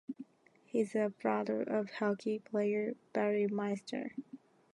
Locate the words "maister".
3.45-4.15